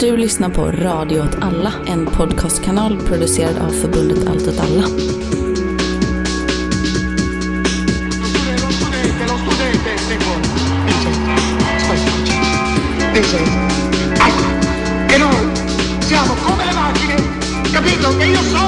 [0.00, 4.82] Du lyssnar på Radio åt alla, en podcastkanal producerad av förbundet Allt åt alla.
[13.14, 13.38] Dice,
[14.14, 14.44] ecco,
[15.08, 15.56] che noi
[16.00, 17.14] siamo come le macchine,
[17.72, 18.16] capito?
[18.18, 18.65] Che io sono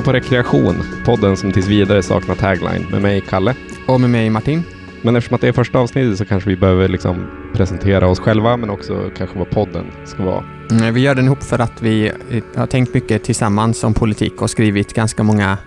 [0.00, 3.54] lyssnar på Rekreation, podden som tills vidare saknar tagline, med mig Kalle.
[3.86, 4.62] Och med mig Martin.
[5.02, 8.56] Men eftersom att det är första avsnittet så kanske vi behöver liksom presentera oss själva,
[8.56, 10.44] men också kanske vad podden ska vara.
[10.70, 12.12] Mm, Vi gör den ihop för att vi
[12.56, 15.58] har tänkt mycket tillsammans om politik och skrivit ganska många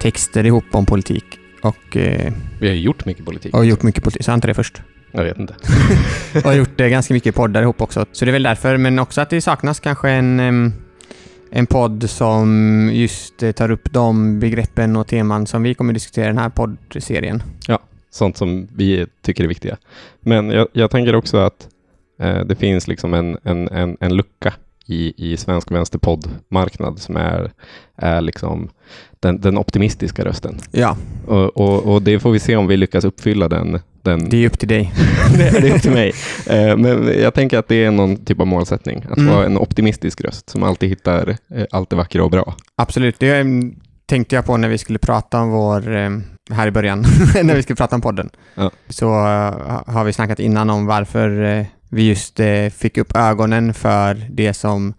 [0.00, 1.24] texter ihop om politik.
[1.62, 3.54] Och, eh, Vi har gjort mycket politik.
[3.54, 4.24] och gjort mycket politik.
[4.24, 4.82] Sa jag inte det först?
[5.12, 5.54] Jag vet inte.
[6.34, 8.06] Och har gjort eh, ganska mycket poddar ihop också.
[8.12, 10.40] Så det är väl därför, men också att det saknas kanske en,
[11.50, 16.24] en podd som just eh, tar upp de begreppen och teman som vi kommer diskutera
[16.24, 17.42] i den här poddserien.
[17.66, 17.78] Ja,
[18.10, 19.76] Sånt som vi tycker är viktiga.
[20.20, 21.68] Men jag, jag tänker också att
[22.20, 24.54] eh, det finns liksom en, en, en, en lucka
[24.88, 27.50] i, i svensk vänsterpoddmarknad som är,
[27.96, 28.68] är liksom
[29.20, 30.58] den, den optimistiska rösten.
[30.70, 34.36] Ja, Och, och, och det får vi se om vi lyckas uppfylla den, den det
[34.36, 34.92] är upp till dig.
[35.36, 36.12] det är upp till mig.
[36.46, 39.04] Eh, Men jag tänker att det är någon typ av målsättning.
[39.10, 39.34] Att Mm.
[39.34, 42.54] vara en optimistisk röst som alltid hittar eh, allt det vackra och bra.
[42.76, 43.44] Absolut, det
[44.06, 47.00] tänkte jag på när vi skulle prata om vår, em, här i början,
[47.42, 48.30] när vi skulle prata om podden.
[48.54, 48.70] Ja.
[48.88, 53.74] Så eh, har vi snackat innan om varför eh, vi just eh, fick upp ögonen
[53.74, 54.94] för det som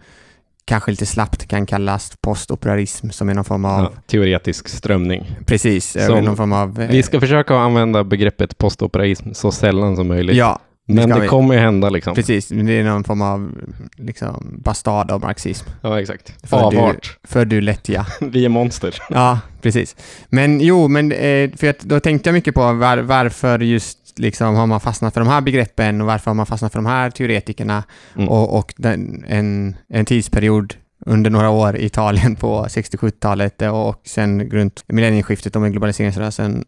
[0.66, 5.36] kanske lite slappt kan kallas postoperarism som är någon form av, Ja, teoretisk strömning.
[5.46, 6.82] precis, eh, Som- någon form av...
[6.82, 10.36] eh, Vi ska försöka använda begreppet postoperaism så sällan som möjligt.
[10.36, 11.28] Ja, Men det vi.
[11.28, 12.16] kommer ju hända liksom.
[12.16, 12.48] precis.
[12.48, 13.52] Det är någon form av
[13.98, 15.70] liksom, bastard av marxism.
[15.82, 16.34] Ja, exakt.
[16.50, 17.18] För Avart.
[17.24, 18.06] För du lättja.
[18.22, 18.96] Vi är monster.
[19.10, 19.96] Ja, precis.
[20.30, 21.12] Men jo, men
[21.58, 25.22] för att då tänkte jag mycket på var, varför just liksom har man fastnat för
[25.22, 27.84] de här begreppen och varför har man fastnat för de här teoretikerna
[28.16, 28.30] Mm.
[28.30, 30.74] och, och den, en, en tidsperiod
[31.06, 36.66] under några år i Italien på 60-70-talet och sen runt millennieskiftet och med globaliseringsrörelsen.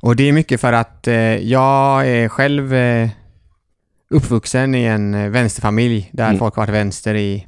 [0.00, 3.08] Och det är mycket för att eh, jag är själv eh,
[4.10, 6.38] uppvuxen i en eh, vänsterfamilj där Mm.
[6.38, 7.46] folk har varit vänster i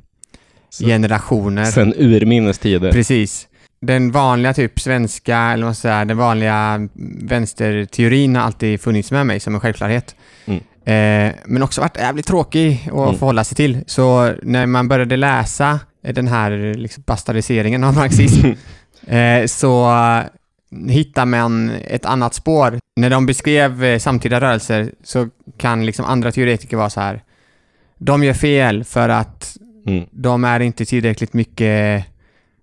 [0.70, 1.64] Så- generationer.
[1.64, 2.92] Sen urminnes tider.
[2.92, 3.48] Precis.
[3.80, 6.88] Den vanliga typ svenska, eller vad säga, den vanliga
[7.22, 10.16] vänsterteorin har alltid funnits med mig som en självklarhet.
[10.46, 10.60] Mm.
[10.84, 13.18] Eh, men också varit jävligt tråkig att Mm.
[13.18, 13.78] förhålla sig till.
[13.86, 18.46] Så när man började läsa den här liksom, bastardiseringen av marxism
[19.06, 19.92] eh, så
[20.88, 22.78] hittar man ett annat spår.
[22.96, 25.28] När de beskrev eh, samtida rörelser så
[25.58, 27.22] kan liksom andra teoretiker vara så här.
[27.98, 29.56] De gör fel för att
[29.86, 30.04] Mm.
[30.10, 32.04] de är inte tillräckligt mycket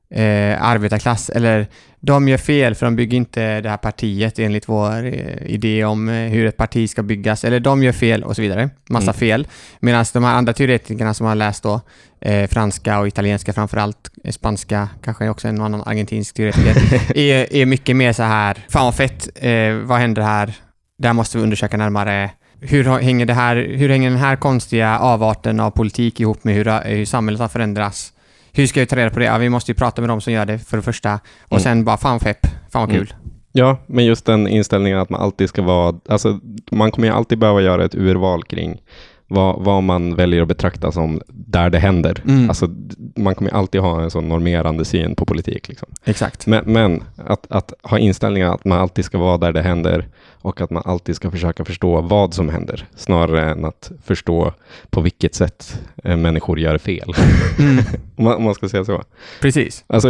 [0.10, 1.68] eh, arbetarklass, eller
[2.00, 6.10] de gör fel för de bygger inte det här partiet enligt vår eh, idé om
[6.10, 8.70] eh, hur ett parti ska byggas, eller de gör fel och så vidare.
[8.90, 9.14] Massa Mm.
[9.14, 9.48] fel.
[9.80, 11.82] Medan de här andra teoretikerna som har läst då,
[12.22, 17.66] eh, franska och italienska framförallt, eh, spanska, kanske också en annan argentinsk teoretiker, är, är
[17.66, 20.54] mycket mer så här, fan vad fett, eh, vad händer här?
[20.98, 22.30] Där måste vi undersöka närmare.
[22.62, 26.96] Hur hänger, det här, hur hänger den här konstiga avarten av politik ihop med hur,
[26.96, 28.12] hur samhället har förändrats?
[28.56, 29.26] Hur ska vi ta reda på det?
[29.26, 31.14] Ja, vi måste ju prata med dem som gör det för det första.
[31.44, 31.64] Och Mm.
[31.64, 32.96] sen bara, fan fepp, fan vad Mm.
[33.06, 33.14] kul.
[33.52, 36.40] Ja, men just den inställningen att man alltid ska vara, alltså
[36.72, 38.82] man kommer ju alltid behöva göra ett urval kring
[39.28, 42.22] vad, vad man väljer att betrakta som där det händer.
[42.28, 42.50] Mm.
[42.50, 42.70] Alltså
[43.16, 45.68] man kommer alltid ha en sån normerande syn på politik.
[45.68, 45.90] Liksom.
[46.04, 46.48] Exakt.
[46.48, 50.08] Men, men att, att ha inställningen att man alltid ska vara där det händer
[50.42, 54.54] och att man alltid ska försöka förstå vad som händer snarare än att förstå
[54.90, 57.14] på vilket sätt eh, människor gör fel.
[57.60, 57.78] Mm.
[58.16, 59.04] om, man, om man ska säga så.
[59.42, 59.84] Precis.
[59.88, 60.10] Alltså,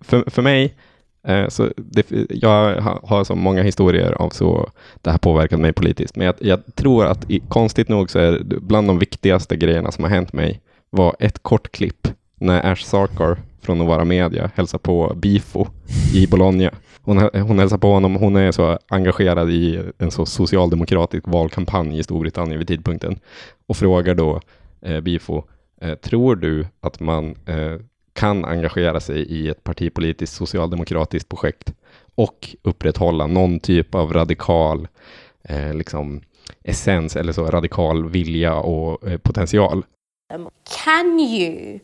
[0.00, 0.74] för, för mig,
[1.24, 4.70] Eh, så det, jag har så många historier av så
[5.02, 8.32] det här påverkat mig politiskt, men jag, jag tror att i, konstigt nog så är
[8.32, 10.60] det bland de viktigaste grejerna som har hänt mig
[10.90, 12.08] var ett kort klipp
[12.40, 15.66] när Ash Sarkar från Novara Media hälsar på Bifo
[16.14, 16.70] i Bologna
[17.04, 18.16] hon, hon hälsar på honom.
[18.16, 23.18] Hon är så engagerad i en så socialdemokratisk valkampanj i Storbritannien vid tidpunkten
[23.66, 24.40] och frågar då
[24.82, 25.42] eh, Bifo,
[25.80, 27.76] eh, tror du att man eh,
[28.14, 31.72] kan engagera sig i ett partipolitiskt socialdemokratiskt projekt
[32.14, 34.88] och upprätthålla någon typ av radikal
[35.48, 36.20] eh, liksom
[36.64, 39.84] essens eller så radikal vilja och eh, potential.
[40.84, 41.80] Can you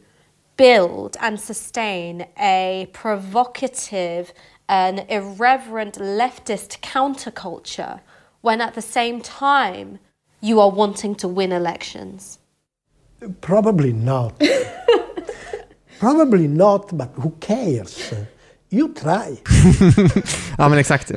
[0.57, 4.27] build and sustain a provocative
[4.67, 8.01] and irreverent leftist counterculture
[8.43, 9.99] when at the same time
[10.41, 12.39] you are wanting to win elections?
[13.41, 14.43] Probably not.
[16.01, 18.11] Probably not, but who cares?
[18.71, 19.37] You try.
[20.59, 21.13] Ja, men exakt.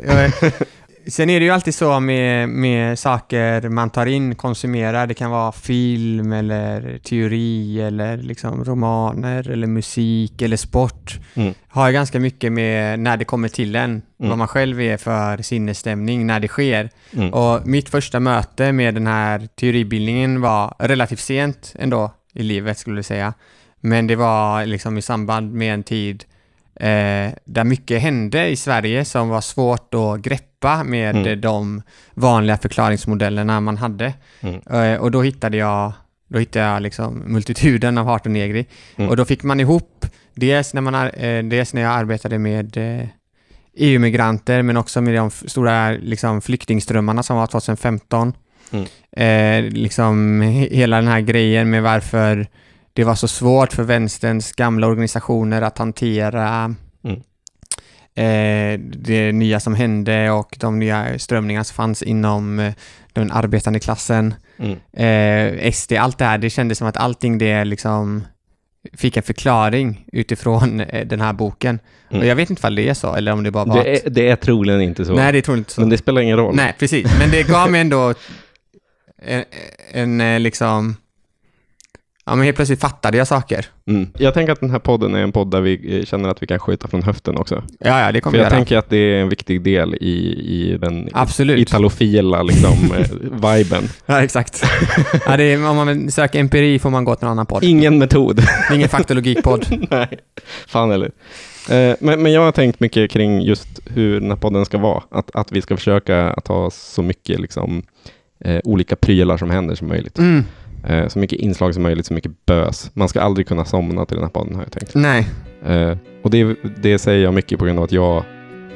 [1.08, 5.08] Sen är det ju alltid så med, med saker man tar in, konsumerar.
[5.08, 11.20] Det kan vara film eller teori eller liksom romaner eller musik eller sport.
[11.34, 11.54] Mm.
[11.68, 14.30] Har ganska mycket med när det kommer till en, Mm.
[14.30, 16.90] vad man själv är för sinnesstämning när det sker.
[17.14, 17.34] Mm.
[17.34, 22.98] Och mitt första möte med den här teoribildningen var relativt sent ändå i livet skulle
[22.98, 23.34] jag säga.
[23.86, 26.24] Men det var liksom i samband med en tid
[26.76, 31.42] eh, där mycket hände i Sverige som var svårt att greppa med Mm.
[31.42, 31.82] de
[32.14, 34.14] vanliga förklaringsmodellerna man hade.
[34.42, 34.62] Mm.
[34.94, 35.94] Eh, och då hittade jag
[36.28, 38.66] då hittade jag liksom multituden av Hart och Negri.
[38.96, 39.10] Mm.
[39.10, 43.08] Och då fick man ihop, dels när, man, eh, dels när jag arbetade med eh,
[43.78, 48.34] EU-migranter, men också med de stora liksom, flyktingströmmarna som var 2015.
[48.72, 48.86] Mm.
[49.12, 52.48] Eh, liksom he- hela den här grejen med varför
[52.94, 56.75] det var så svårt för vänsterns gamla organisationer att hantera
[57.06, 57.19] Mm.
[58.16, 62.74] eh, det nya som hände och de nya strömningar som fanns inom eh,
[63.13, 64.34] den arbetande klassen.
[64.57, 64.78] Mm.
[64.94, 68.24] Eh, SD, allt det här, det kändes som att allting det liksom
[68.94, 71.80] fick en förklaring utifrån den här boken.
[72.10, 72.22] Mm.
[72.22, 74.10] Och jag vet inte om det är så, eller om det bara var Det, är,
[74.10, 75.13] det är troligen inte så.
[75.13, 75.81] Nej, det är troligt inte så.
[75.81, 76.56] Men det spelar ingen roll.
[76.56, 77.19] Nej, precis.
[77.19, 78.13] Men det gav mig ändå
[79.22, 79.44] en,
[80.22, 80.96] en liksom...
[82.25, 83.66] Ja, men helt plötsligt fattade jag saker.
[83.88, 84.08] Mm.
[84.18, 86.60] Jag tänker att den här podden är en podd där vi känner att vi kan
[86.60, 87.64] skjuta från höften också.
[87.80, 88.58] Ja, ja, det kommer För jag göra.
[88.58, 91.60] tänker att det är en viktig del i, i den Absolut.
[91.60, 93.84] italofila liksom, eh, viben.
[94.06, 94.64] Ja, exakt.
[95.25, 97.64] ja, det är, om man söker empiri får man gå till en annan podd.
[97.64, 98.42] Ingen metod.
[98.74, 99.88] Ingen faktologikpodd.
[99.92, 100.18] Nej,
[100.68, 101.12] fan eller.
[101.70, 105.04] Eh, men, men jag har tänkt mycket kring just hur den här podden ska vara.
[105.12, 107.84] Att, att vi ska försöka att ha så mycket liksom,
[108.46, 110.18] eh, olika prylar som händer som möjligt.
[110.18, 110.44] Mm.
[110.84, 112.92] Eh, så mycket inslag som möjligt, så mycket bös.
[112.94, 114.96] Man ska aldrig kunna somna till den här podden har jag tänkt.
[114.96, 115.30] Nej.
[115.66, 118.24] Eh, och det, det säger jag mycket på grund av att jag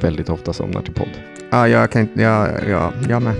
[0.01, 1.09] väldigt ofta somnar till podd.
[1.49, 2.21] Ja, jag kan inte...
[2.21, 3.33] Ja, ja, jag med.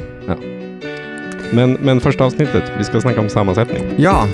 [1.54, 3.84] Men, men första avsnittet, vi ska snacka om sammansättning.
[3.98, 4.28] Ja,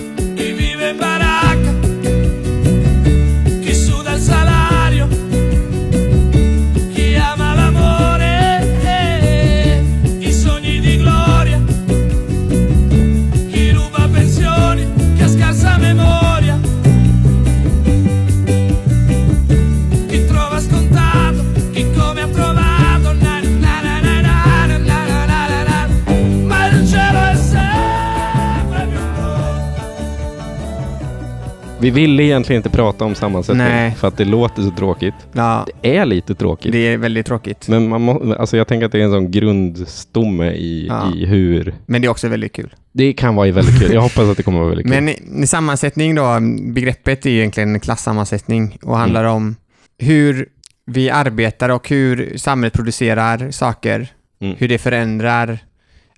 [31.83, 33.91] Vi ville egentligen inte prata om sammansättning Nej.
[33.91, 35.13] för att det låter så tråkigt.
[35.31, 36.71] ja Det är lite tråkigt.
[36.71, 37.67] det är väldigt tråkigt.
[37.67, 41.13] Men man må, alltså jag tänker att det är en sån grundstomme i, Ja.
[41.15, 41.73] i hur...
[41.85, 42.73] Men det är också väldigt kul.
[42.91, 43.93] Det kan vara väldigt kul.
[43.93, 45.15] Jag hoppas att det kommer vara väldigt kul.
[45.27, 46.39] Men sammansättning då,
[46.73, 49.55] begreppet är egentligen en klassammansättning och handlar om
[49.97, 50.47] hur
[50.85, 54.07] vi arbetar och hur samhället producerar saker,
[54.41, 54.55] Mm.
[54.59, 55.59] hur det förändrar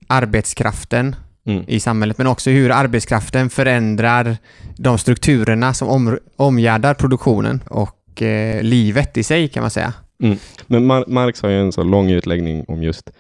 [0.07, 1.63] arbetskraften Mm.
[1.67, 4.37] i samhället, men också hur arbetskraften förändrar
[4.77, 9.93] de strukturerna som om, omgärdar produktionen och eh, livet i sig kan man säga.
[10.67, 13.11] Men Mar- Marx har ju en så lång utläggning om just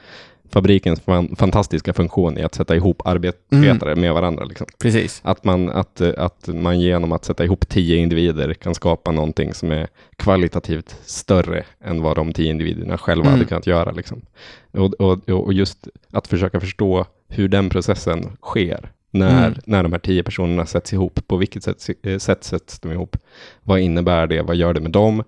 [0.51, 4.01] fabrikens fan, fantastiska funktion i att sätta ihop arbetare Mm.
[4.01, 4.45] med varandra.
[4.45, 4.67] Liksom.
[4.81, 5.21] Precis.
[5.23, 9.71] Att, man, att, att man genom att sätta ihop tio individer kan skapa någonting som
[9.71, 13.33] är kvalitativt större än vad de tio individerna själva Mm.
[13.33, 13.91] hade kunnat göra.
[13.91, 14.21] Liksom.
[14.71, 17.05] Och, och, och just att försöka förstå
[17.37, 19.59] hur den processen sker när, Mm.
[19.65, 21.19] när de här tio personerna sätts ihop.
[21.27, 23.17] På vilket sätt, eh, sätt sätts de ihop?
[23.63, 24.41] Vad innebär det?
[24.41, 25.23] Vad gör det med dem?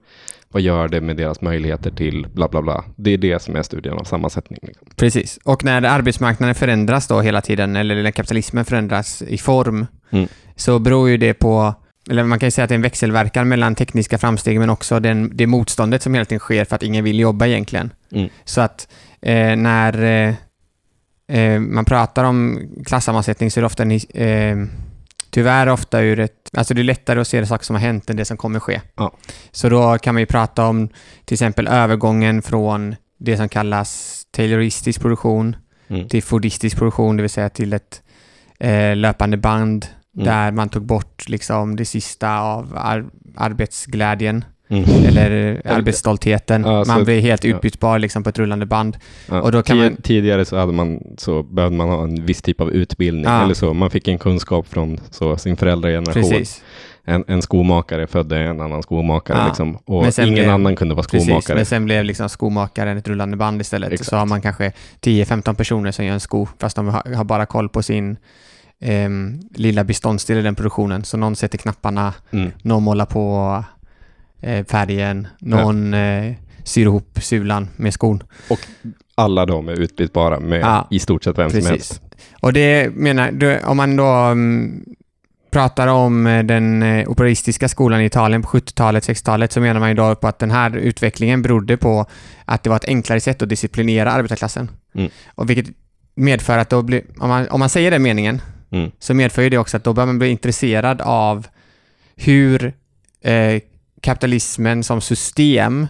[0.50, 2.84] Vad gör det med deras möjligheter till bla bla bla?
[2.96, 4.60] Det är det som är studien av sammansättning.
[4.62, 4.88] Liksom.
[4.96, 5.40] Precis.
[5.44, 10.28] Och när arbetsmarknaden förändras då hela tiden, eller när kapitalismen förändras i form, Mm.
[10.56, 11.74] så beror ju det på,
[12.10, 15.00] eller man kan ju säga att det är en växelverkan mellan tekniska framsteg, men också
[15.00, 17.92] den, det motståndet som hela tiden sker för att ingen vill jobba egentligen.
[18.12, 18.30] Mm.
[18.46, 18.88] Så att
[19.22, 20.34] eh, när eh,
[21.28, 24.68] eh, man pratar om klassammansättning så är det ofta en, eh,
[25.30, 28.10] tyvärr ofta ur ett Alltså det är lättare att se det saker som har hänt
[28.10, 28.82] än det som kommer ske.
[28.96, 29.14] Ja.
[29.52, 30.90] Så då kan vi prata om
[31.26, 35.56] till exempel övergången från det som kallas tayloristisk produktion
[35.90, 36.08] Mm.
[36.10, 38.02] till fordistisk produktion, det vill säga till ett
[38.60, 40.26] eh, löpande band Mm.
[40.26, 43.06] där man tog bort liksom det sista av ar-
[43.36, 44.84] arbetsglädjen Mm.
[45.06, 46.64] eller arbetsstoltheten.
[46.66, 48.98] Ja, så- man blir helt utbytbar liksom på ett rullande band.
[49.30, 52.42] Ja, Och då kan man- Tidigare så, hade man, så behövde man ha en viss
[52.42, 53.24] typ av utbildning.
[53.26, 53.44] Ja.
[53.44, 53.74] Eller så.
[53.74, 56.24] Man fick en kunskap från så, sin föräldrageneration.
[56.24, 56.64] Precis.
[57.10, 59.48] En, en skomakare födde en annan skomakare.
[59.48, 61.56] Liksom, och ingen blev- annan kunde vara Precis, skomakare.
[61.56, 63.92] men sen blev liksom skomakaren ett rullande band istället.
[63.92, 64.10] Exakt.
[64.10, 64.72] Så har man kanske
[65.02, 68.18] 10-15 personer som gör en sko, fast de har, bara koll på sin
[68.82, 71.04] ehm, lilla beståndsdel i den produktionen.
[71.04, 72.52] Så någon sätter knapparna, Mm.
[72.62, 73.66] någon målar på eh,
[74.41, 78.24] färgen, någon eh, syr ihop sulan med skon.
[79.15, 80.88] Alla de är utbytbara med Ja.
[80.91, 81.70] i stort sett vem som Precis.
[81.70, 82.01] helst.
[82.41, 84.86] Och det menar, om man då mm,
[85.51, 89.89] pratar om eh, den eh, operistiska skolan i Italien på 70-talet, 60-talet, så menar man
[89.89, 92.06] ju då på att den här utvecklingen berodde på
[92.46, 94.70] att det var ett enklare sätt att disciplinera arbetarklassen.
[94.96, 95.12] Mm.
[95.36, 95.75] Och vilket
[96.15, 98.41] medför att då blir, om man, om man säger den meningen,
[98.72, 98.91] Mm.
[99.00, 101.48] så medför ju det också att då bör man bli intresserad av
[102.15, 102.74] hur
[103.22, 103.62] eh,
[104.08, 105.88] kapitalismen som system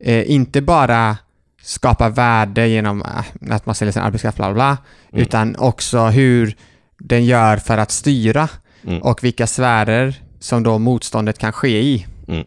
[0.00, 1.16] eh, inte bara
[1.62, 4.76] skapar värde genom eh, att man säljer sin arbetskraft, bla bla, bla
[5.12, 5.22] Mm.
[5.22, 6.56] utan också hur
[6.98, 8.48] den gör för att styra
[8.86, 9.02] Mm.
[9.02, 12.06] och vilka sfärer som då motståndet kan ske i.
[12.28, 12.44] Mm.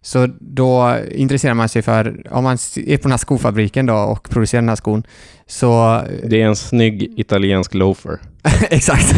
[0.00, 4.30] Så då intresserar man sig för, om man är på den här skofabriken då och
[4.30, 5.02] producerar den här skon,
[5.46, 8.18] så Det är en snygg italiensk loafer.
[8.70, 9.14] exakt,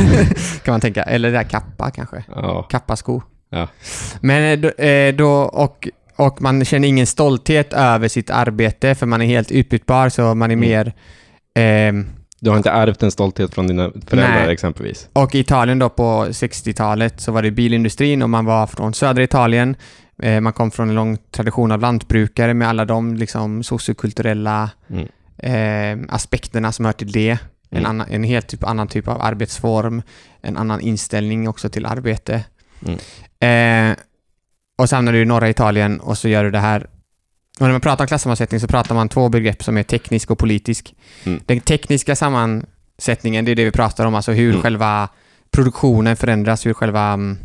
[0.64, 1.02] kan man tänka.
[1.02, 2.24] Eller det där kappa kanske.
[2.28, 2.62] Ja.
[2.70, 3.22] Kappasko.
[3.50, 3.68] Ja.
[4.20, 9.06] Men eh, då, eh, då och, och man känner ingen stolthet över sitt arbete för
[9.06, 10.68] man är helt utbytbar så man är Mm.
[10.68, 10.92] mer
[11.54, 12.06] ehm,
[12.40, 14.52] Du har inte ärvt en stolthet från dina föräldrar Nej.
[14.52, 15.08] exempelvis.
[15.12, 19.22] Och i Italien då på 60-talet så var det bilindustrin och man var från södra
[19.22, 19.76] Italien.
[20.22, 25.08] Eh, man kom från en lång tradition av lantbrukare med alla de liksom sociokulturella Mm.
[25.38, 27.30] eh, aspekterna som hör till det.
[27.70, 27.90] En, Mm.
[27.90, 30.02] annan, en helt typ, annan typ av arbetsform,
[30.42, 32.44] en annan inställning också till arbete.
[32.86, 32.98] Mm.
[33.44, 33.96] Eh,
[34.78, 36.80] och så hamnar du i norra Italien och så gör du det här.
[37.60, 40.38] Och när man pratar om klassammansättning så pratar man två begrepp som är teknisk och
[40.38, 40.94] politisk.
[41.24, 41.40] Mm.
[41.46, 44.62] Den tekniska sammansättningen, det är det vi pratar om, alltså hur Mm.
[44.62, 45.08] själva
[45.50, 47.38] produktionen förändras, hur själva mm,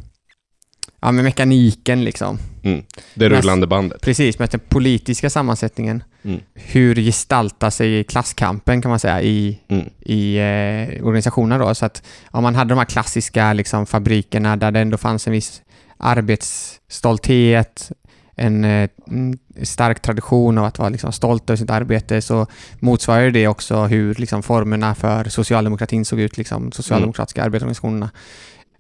[1.01, 2.37] ja, men mekaniken liksom.
[2.61, 2.83] Det
[3.15, 4.01] Men- rullande bandet.
[4.01, 6.39] Precis, men den politiska sammansättningen, Mm.
[6.53, 9.85] hur gestaltar sig klasskampen kan man säga i, Mm.
[9.99, 11.75] i eh, organisationerna då.
[11.75, 15.33] Så att om man hade de här klassiska liksom, fabrikerna där det ändå fanns en
[15.33, 15.61] viss
[15.99, 17.91] arbetsstolthet,
[18.35, 22.47] en eh, mm, stark tradition av att vara liksom, stolt över sitt arbete så
[22.79, 28.09] motsvarar det också hur liksom, formerna för socialdemokratin såg ut, liksom, socialdemokratiska arbetarorganisationerna.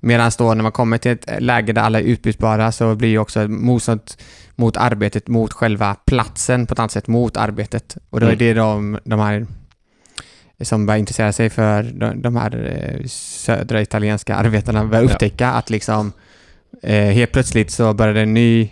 [0.01, 3.17] Medan då när man kommer till ett läge där alla är utbytbara så blir ju
[3.19, 4.01] också motstånd
[4.55, 7.97] mot arbetet, mot själva platsen på ett annat sätt, mot arbetet.
[8.09, 8.39] Och då är Mm.
[8.39, 9.47] det de, de här
[10.61, 15.09] som börjar intressera sig för de, de här eh, södra italienska arbetarna börjar Ja.
[15.09, 16.11] upptäcka att liksom
[16.83, 18.69] eh, helt plötsligt så började en ny,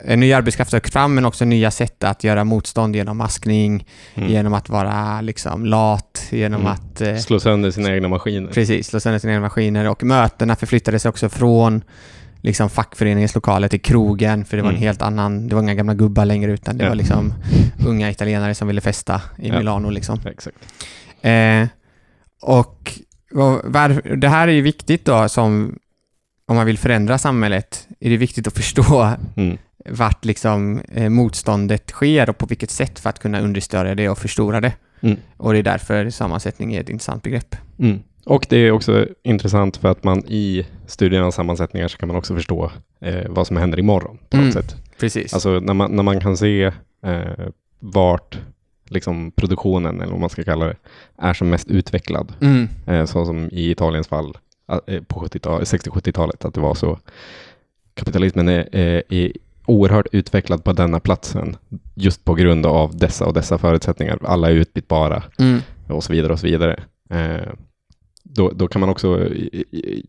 [0.00, 4.30] en ny arbetskraft söka fram men också nya sätt att göra motstånd genom maskning, Mm.
[4.30, 6.72] genom att vara liksom lat, genom Mm.
[6.72, 8.50] att eh, Slå sönder sina egna maskiner.
[8.52, 11.82] Precis, slå sönder sina egna maskiner och mötena förflyttades också från
[12.40, 14.86] liksom fackföreningens lokaler till krogen för det var en Mm.
[14.86, 16.88] helt annan, det var inga gamla gubbar längre utan det Ja.
[16.90, 17.34] var liksom
[17.86, 19.58] unga italienare som ville festa i Ja.
[19.58, 20.20] Milano liksom.
[20.26, 20.56] Exakt.
[21.22, 21.66] Eh,
[22.42, 22.92] och
[23.34, 25.78] och var, det här är ju viktigt då som
[26.48, 29.58] om man vill förändra samhället är det viktigt att förstå Mm.
[29.90, 34.18] vart liksom eh, motståndet sker och på vilket sätt för att kunna understödja det och
[34.18, 34.72] förstora det.
[35.00, 35.16] Mm.
[35.36, 37.56] Och det är därför sammansättning är ett intressant begrepp.
[37.78, 37.98] Mm.
[38.24, 42.16] Och det är också intressant för att man i studierna av sammansättningar så kan man
[42.16, 44.52] också förstå eh, vad som händer imorgon på något Mm.
[44.52, 44.76] sätt.
[45.00, 45.34] Precis.
[45.34, 46.64] Alltså när man, när man kan se
[47.06, 47.46] eh,
[47.80, 48.38] vart
[48.88, 50.76] liksom produktionen, eller vad man ska kalla det,
[51.18, 52.32] är som mest utvecklad.
[52.40, 52.68] mm.
[52.86, 54.36] Eh, så som i Italiens fall
[55.06, 56.98] på 70-tal- 60-70-talet, att det var så.
[57.94, 59.32] Kapitalismen är, är, är
[59.66, 61.56] oerhört utvecklad på denna platsen
[61.94, 64.18] just på grund av dessa och dessa förutsättningar.
[64.24, 65.60] Alla är utbytbara Mm.
[65.88, 66.80] och så vidare och så vidare.
[67.10, 67.52] Eh,
[68.22, 70.06] då, då kan man också i- i-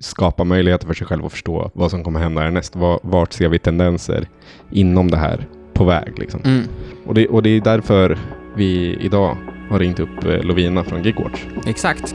[0.00, 2.76] skapa möjligheter för sig själv att förstå vad som kommer hända härnäst.
[2.76, 4.28] Var, vart ser vi tendenser
[4.70, 6.18] inom det här på väg?
[6.18, 6.40] Liksom.
[6.44, 6.62] Mm.
[7.06, 8.18] Och, det, och det är därför
[8.56, 9.36] vi idag
[9.70, 11.44] har ringt upp eh, Lovina från Gigwatch.
[11.66, 12.14] Exakt.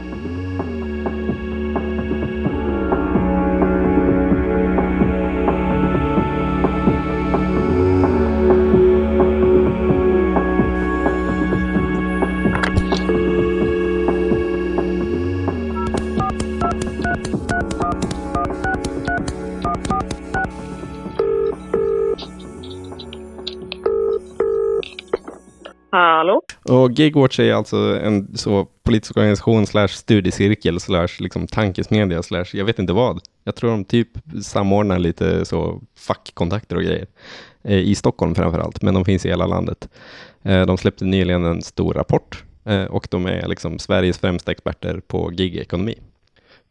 [25.94, 26.42] Hallå?
[26.70, 32.64] Och Gigwatch är alltså en så politisk organisation slash studiecirkel slash liksom tankesmedja slash jag
[32.64, 33.20] vet inte vad.
[33.44, 34.08] Jag tror de typ
[34.42, 37.06] samordnar lite så fackkontakter och grejer.
[37.64, 39.88] Eh, I Stockholm framför allt, men de finns i hela landet.
[40.42, 45.00] Eh, de släppte nyligen en stor rapport eh, och de är liksom Sveriges främsta experter
[45.06, 45.94] på gigekonomi.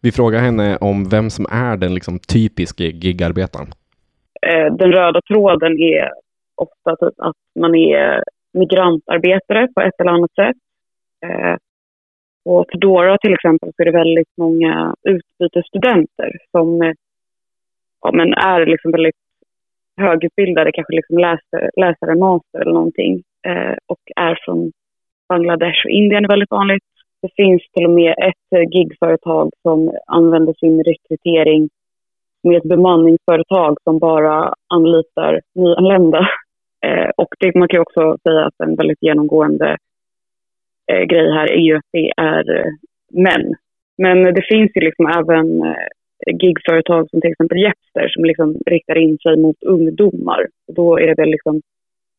[0.01, 3.73] Vi frågar henne om vem som är den liksom typiska gigarbetaren.
[4.79, 6.11] Den röda tråden är
[6.55, 10.57] ofta typ att man är migrantarbetare på ett eller annat sätt.
[11.25, 11.55] Eh,
[12.45, 16.93] och för Dora till exempel så är det väldigt många utbytesstudenter som eh,
[18.01, 19.15] ja, men är liksom väldigt
[19.97, 24.71] högutbildade, kanske liksom läser, läser en master eller någonting eh, och är från
[25.29, 26.83] Bangladesh och Indien är väldigt vanligt.
[27.21, 31.69] Det finns till och med ett eh, gigföretag som använder sin rekrytering
[32.43, 36.27] med ett bemanningsföretag som bara anlitar nyanlända.
[36.85, 39.77] Eh, och det, man kan ju också säga att en väldigt genomgående
[40.91, 42.71] eh, grej här är ju att det är eh,
[43.11, 43.55] män.
[43.97, 48.97] Men det finns ju liksom även eh, gigföretag som till exempel Jepster som liksom riktar
[48.97, 50.47] in sig mot ungdomar.
[50.67, 51.61] Och då är det väl liksom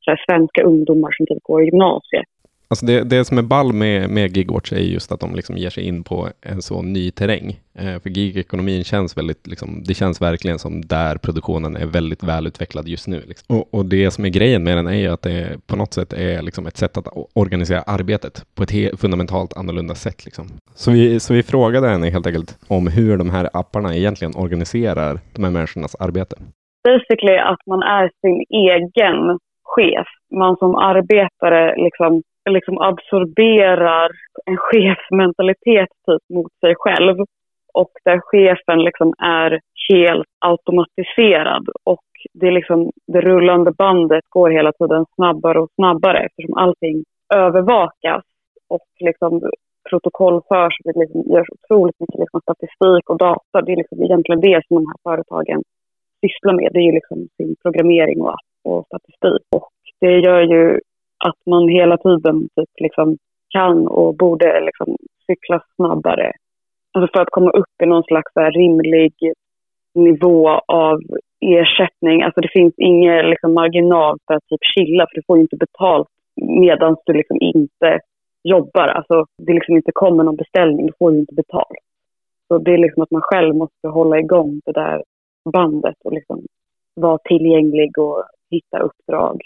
[0.05, 2.27] så här svenska ungdomar som typ går i gymnasiet.
[2.69, 5.71] Alltså det, det som är ball med, med Gigwatch är just att de liksom ger
[5.71, 7.61] sig in på en så ny terräng.
[7.79, 12.89] Eh, för gigekonomin känns väldigt, liksom, det känns verkligen som där produktionen är väldigt välutvecklad
[12.89, 13.23] just nu.
[13.27, 13.57] Liksom.
[13.57, 16.13] Och, och, det som är grejen med den är ju att det på något sätt
[16.13, 20.25] är liksom ett sätt att organisera arbetet på ett fundamentalt annorlunda sätt.
[20.25, 20.47] Liksom.
[20.75, 25.19] Så, vi, så vi frågade henne helt enkelt om hur de här apparna egentligen organiserar
[25.33, 26.37] de här människornas arbete.
[26.85, 30.07] Basically att man är sin egen chef.
[30.31, 34.11] Man som arbetare liksom liksom absorberar
[34.47, 37.17] en chefsmentalitet typ mot sig själv
[37.75, 39.61] och där chefen liksom är
[39.93, 46.19] helt automatiserad och det, är liksom, det rullande bandet går hela tiden snabbare och snabbare
[46.27, 48.25] eftersom allting övervakas
[48.69, 49.51] och liksom
[49.91, 50.75] protokollförs.
[50.85, 53.63] Det liksom görs otroligt mycket liksom statistik och data.
[53.65, 55.63] Det är liksom egentligen det som de här företagen
[56.23, 56.69] sysslar med.
[56.73, 59.43] Det är ju liksom sin programmering och app och statistik.
[59.57, 59.69] Och
[60.01, 60.81] det gör ju
[61.29, 63.17] att man hela tiden typ liksom
[63.49, 66.33] kan och borde liksom cykla snabbare.
[66.93, 69.13] Alltså för att komma upp i någon slags rimlig
[69.95, 71.01] nivå av
[71.41, 72.23] ersättning.
[72.23, 75.57] Alltså det finns ingen liksom marginal för att typ chilla för du får ju inte
[75.57, 78.01] betalt medan du liksom inte
[78.43, 78.89] jobbar.
[78.89, 81.85] Alltså det liksom inte kommer någon beställning, du får ju inte betalt.
[82.49, 85.03] Så det är liksom att man själv måste hålla igång det där
[85.53, 86.43] bandet och liksom
[86.95, 89.41] vara tillgänglig och hitta uppdrag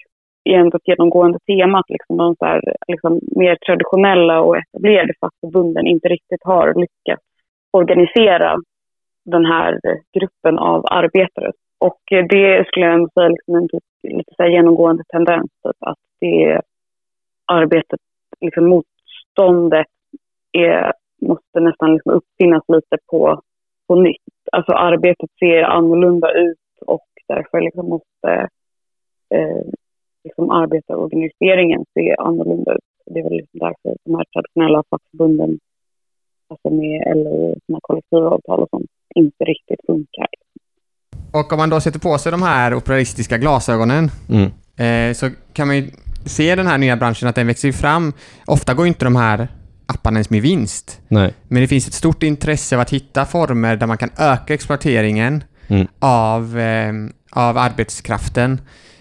[0.48, 5.86] egentligen ett genomgående tema att liksom de så här, liksom mer traditionella och etablerade fackförbunden
[5.86, 7.22] inte riktigt har lyckats
[7.72, 8.56] organisera
[9.24, 9.80] den här
[10.18, 11.52] gruppen av arbetare.
[11.78, 15.98] Och det skulle jag ändå säga liksom en typ lite så genomgående tendens, typ, att
[16.20, 16.60] det
[17.46, 18.00] arbetet,
[18.40, 19.86] liksom motståndet
[20.52, 23.40] är, måste nästan liksom uppfinnas lite på,
[23.88, 24.22] på nytt.
[24.52, 28.48] Alltså arbetet ser annorlunda ut och därför liksom måste
[29.34, 29.62] eh,
[30.28, 32.88] liksom arbetarorganiseringen ser annorlunda ut.
[33.12, 35.58] Det är väl liksom därför de här traditionella fackförbunden,
[36.50, 40.26] alltså med LO sina kollektivavtal och sånt, inte riktigt funkar.
[41.32, 44.48] Och om man då sätter på sig de här operalistiska glasögonen Mm.
[44.84, 45.90] eh, så kan man ju
[46.26, 48.12] se den här nya branschen att den växer fram.
[48.46, 49.48] Ofta går ju inte de här
[49.86, 51.00] apparna ens med vinst.
[51.08, 51.34] Nej.
[51.48, 55.44] Men det finns ett stort intresse av att hitta former där man kan öka exploateringen
[55.70, 55.86] Mm.
[55.98, 56.92] av, eh,
[57.32, 58.60] av arbetskraften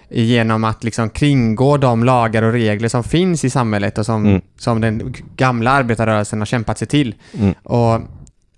[0.09, 4.41] genom att liksom kringgå de lagar och regler som finns i samhället och som, Mm.
[4.57, 7.15] som den gamla arbetarrörelsen har kämpat sig till.
[7.39, 7.53] Mm.
[7.63, 7.99] Och,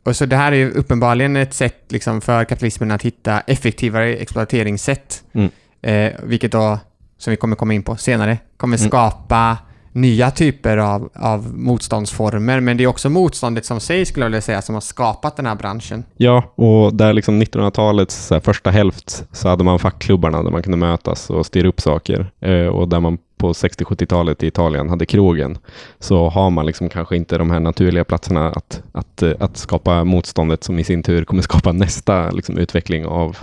[0.03, 4.15] och så det här är ju uppenbarligen ett sätt liksom för kapitalismen att hitta effektivare
[4.15, 5.23] exploateringssätt.
[5.33, 5.49] Mm.
[5.81, 6.79] Eh, vilket då,
[7.17, 8.87] som vi kommer komma in på senare, kommer Mm.
[8.89, 9.57] skapa
[9.91, 12.59] nya typer av, av motståndsformer.
[12.59, 15.45] Men det är också motståndet som sig, skulle jag vilja säga, som har skapat den
[15.45, 16.03] här branschen.
[16.17, 20.77] Ja, och där liksom 1900-talets eh, första hälft så hade man fackklubbarna där man kunde
[20.77, 22.31] mötas och styra upp saker.
[22.39, 25.57] Eh, och där man på 60-70-talet i Italien hade krogen,
[25.99, 30.03] så har man liksom kanske inte de här naturliga platserna att, att, eh, att skapa
[30.03, 33.37] motståndet som i sin tur kommer skapa nästa liksom, utveckling av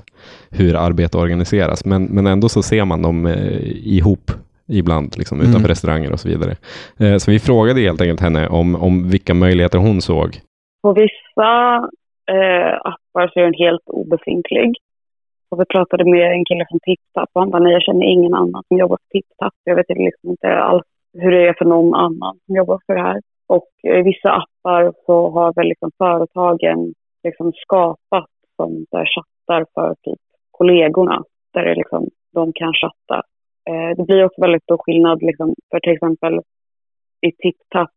[0.50, 1.84] hur arbete organiseras.
[1.84, 4.30] Men, men ändå så ser man dem eh, ihop
[4.68, 5.68] ibland liksom, utanför Mm.
[5.68, 6.52] restauranger och så vidare.
[7.00, 10.40] Eh, så vi frågade helt enkelt henne om, om vilka möjligheter hon såg.
[10.82, 11.50] På vissa
[12.34, 14.74] eh, appar så är den helt obefintlig.
[15.50, 18.34] Och vi pratade med en kille från TipTap och han bara, nej jag känner ingen
[18.34, 19.54] annan som jobbar på TipTap.
[19.64, 20.84] Jag vet liksom inte alls
[21.18, 23.20] hur det är för någon annan som jobbar för det här.
[23.46, 29.94] Och i vissa appar så har väl liksom företagen liksom skapat som där chattar för
[30.02, 31.24] typ kollegorna.
[31.54, 33.22] Där det liksom, de kan chatta
[33.70, 36.40] eh, det blir också väldigt stor skillnad liksom, för till exempel
[37.20, 37.90] i TipTap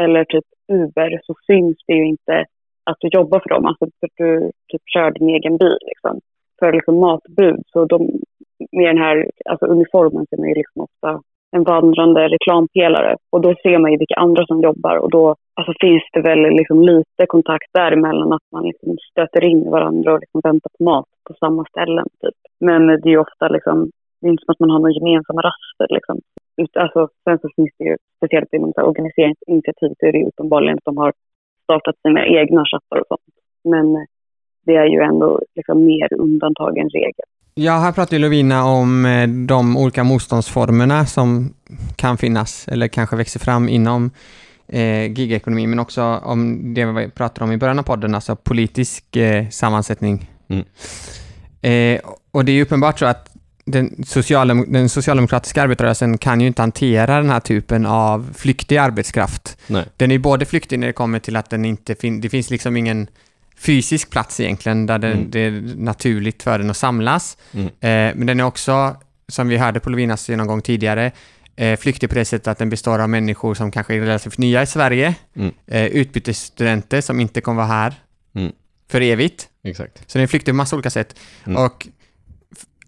[0.00, 2.44] eller typ Uber så syns det ju inte
[2.84, 3.66] att du jobbar för dem.
[3.66, 6.20] Alltså för att du typ kör din egen bil liksom.
[6.58, 7.98] För liksom matbud så de,
[8.72, 11.20] med den här alltså uniformen så är man ju liksom ofta
[11.56, 15.72] en vandrande reklampelare och då ser man ju vilka andra som jobbar och då alltså,
[15.80, 20.40] finns det väl liksom lite kontakt däremellan att man liksom stöter in varandra och liksom
[20.44, 22.06] väntar på mat på samma ställen.
[22.20, 22.34] Typ.
[22.60, 25.40] Men det är ju ofta liksom, det är inte som att man har några gemensamma
[25.48, 25.86] raster.
[25.96, 26.16] Liksom.
[26.62, 30.18] Ut, alltså, sen så finns det ju, speciellt inom så här organiseringsinitiativ, så är det
[30.18, 31.12] ju uppenbarligen att de har
[31.64, 33.28] startat sina egna chattar och sånt.
[33.64, 34.06] Men
[34.66, 37.28] det är ju ändå liksom mer undantag än regel.
[37.54, 41.54] Ja, här pratar ju Lovina om eh, de olika motståndsformerna som
[41.96, 44.10] kan finnas eller kanske växer fram inom
[44.68, 49.16] eh, gigekonomi, men också om det vi pratade om i början av podden, alltså politisk
[49.16, 50.30] eh, sammansättning.
[50.48, 50.64] Mm.
[51.62, 52.00] Eh,
[52.30, 53.37] och det är ju uppenbart så att
[53.70, 59.58] den, socialdem den socialdemokratiska arbetarrörelsen kan ju inte hantera den här typen av flyktig arbetskraft.
[59.66, 59.84] Nej.
[59.96, 62.76] Den är både flyktig när det kommer till att den inte fin det finns liksom
[62.76, 63.06] ingen
[63.58, 65.30] fysisk plats egentligen där det, Mm.
[65.30, 67.36] det är naturligt för den att samlas.
[67.52, 67.66] Mm.
[67.66, 68.96] Eh, men den är också,
[69.28, 71.12] som vi hörde på Lovinas genomgång tidigare,
[71.56, 74.62] eh, flyktig på det sättet att den består av människor som kanske är relativt nya
[74.62, 75.52] i Sverige, Mm.
[75.66, 77.94] eh, utbytesstudenter som inte kommer vara här
[78.34, 78.52] Mm.
[78.90, 79.48] för evigt.
[79.64, 79.98] Exakt.
[80.06, 81.14] Så den är flyktig på massa olika sätt.
[81.46, 81.62] Mm.
[81.64, 81.86] Och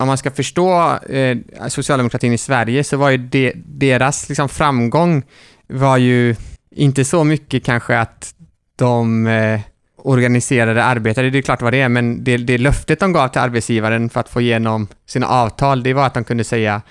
[0.00, 5.22] om man ska förstå eh, socialdemokratin i Sverige så var ju de, deras liksom, framgång
[5.66, 6.36] var ju
[6.70, 8.34] inte så mycket kanske att
[8.76, 9.60] de eh,
[9.96, 13.40] organiserade arbetare, det är klart vad det är, men det, det löftet de gav till
[13.40, 16.82] arbetsgivaren för att få igenom sina avtal, det var att de kunde säga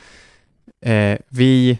[0.85, 1.79] eh, vi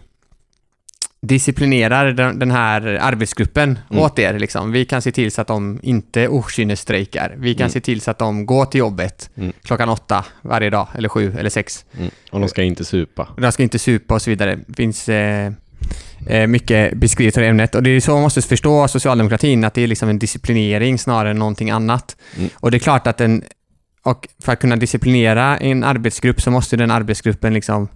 [1.22, 4.04] disciplinerar den, den här arbetsgruppen Mm.
[4.04, 4.40] åt er.
[4.40, 4.72] Liksom.
[4.72, 7.36] Vi kan se till så att de inte okynnesstrejkar.
[7.38, 7.72] Vi kan Mm.
[7.72, 9.54] se till så att de går till jobbet Mm.
[9.64, 11.86] klockan åtta varje dag, eller sju, eller sex.
[11.98, 12.10] Mm.
[12.32, 13.28] Och de ska inte supa.
[13.38, 14.60] De ska inte supa och så vidare.
[14.68, 15.52] Det finns eh,
[16.28, 17.76] eh, mycket beskrivet i ämnet.
[17.76, 21.32] Och det är så man måste förstå socialdemokratin, att det är liksom en disciplinering snarare
[21.32, 22.16] än någonting annat.
[22.38, 22.50] Mm.
[22.56, 23.44] Och det är klart att en,
[24.04, 27.88] och för att kunna disciplinera en arbetsgrupp så måste den arbetsgruppen liksom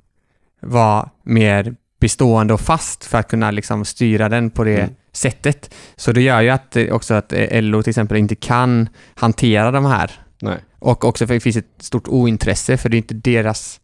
[0.62, 4.96] vara mer bestående och fast för att kunna liksom styra den på det Mm.
[5.12, 5.74] sättet.
[5.96, 9.72] Så det gör ju att eh, också att eh, LO till exempel inte kan hantera
[9.72, 10.12] de här.
[10.42, 10.58] Nej.
[10.80, 13.80] Och också för det finns ett stort ointresse för det är inte deras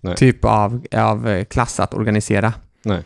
[0.00, 0.16] Nej.
[0.16, 2.52] typ av, av eh, klass att organisera.
[2.84, 3.02] Nej.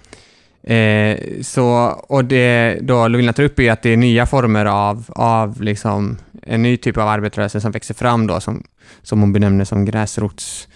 [0.67, 1.67] Eh, så,
[2.09, 6.19] och det då Lovina tar upp är att det är nya former av, av liksom,
[6.43, 8.63] en ny typ av arbetarrörelse som växer fram då, som,
[9.03, 10.69] som hon benämner som gräsrots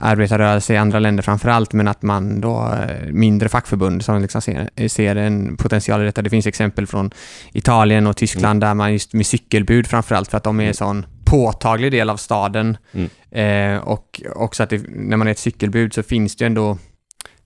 [0.00, 0.62] Mm.
[0.68, 4.88] i andra länder framför allt, men att man då, eh, mindre fackförbund som liksom ser,
[4.88, 6.22] ser en potential i detta.
[6.22, 7.10] Det finns exempel från
[7.52, 10.74] Italien och Tyskland där man just med cykelbud framför allt för att de är en
[10.74, 12.76] sån påtaglig del av staden.
[12.92, 13.10] Mm.
[13.30, 16.78] Eh, och också att det, när man är ett cykelbud så finns det ju ändå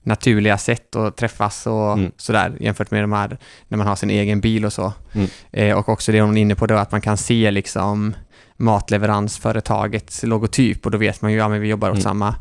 [0.03, 2.11] naturliga sätt att träffas och Mm.
[2.17, 3.37] sådär jämfört med de här
[3.67, 4.93] när man har sin egen bil och så.
[5.13, 5.27] Mm.
[5.51, 8.13] Eh, och också det hon är inne på då att man kan se liksom
[8.57, 12.03] matleveransföretagets logotyp och då vet man ju, ja men vi jobbar åt Mm.
[12.03, 12.35] samma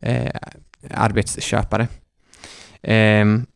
[0.00, 0.30] eh,
[0.94, 1.88] arbetsköpare.
[2.82, 3.46] Ehm,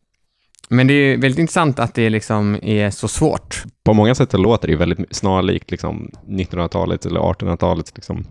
[0.69, 3.63] men det är väldigt intressant att det liksom är så svårt.
[3.85, 8.25] På många sätt låter det väldigt snarlikt liksom 1900-talets eller 1800-talets liksom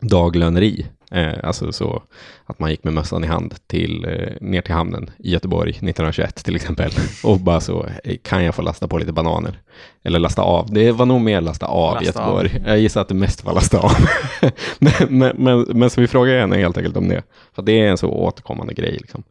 [0.00, 0.86] daglöneri.
[1.14, 2.02] Eh, alltså så
[2.46, 6.44] att man gick med mössan i hand till, eh, ner till hamnen i Göteborg 1921
[6.44, 6.90] till exempel
[7.24, 7.86] och bara så,
[8.22, 9.58] kan jag få lasta på lite bananer?
[10.04, 10.70] Eller lasta av.
[10.70, 12.62] Det var nog mer lasta av i Göteborg.
[12.66, 13.92] Jag gissar att det mest var lasta av.
[14.78, 17.22] men, men, men, men så vi frågar henne helt enkelt om det.
[17.54, 18.98] För det är en så återkommande grej.
[19.00, 19.22] Liksom.